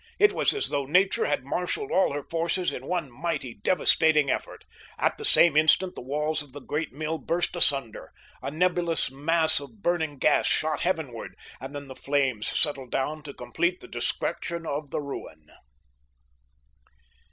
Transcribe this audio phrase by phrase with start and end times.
[0.17, 4.65] It was as though nature had marshaled all her forces in one mighty, devastating effort.
[4.97, 8.11] At the same instant the walls of the great mill burst asunder,
[8.41, 13.31] a nebulous mass of burning gas shot heavenward, and then the flames settled down to
[13.35, 15.51] complete the destruction of the ruin.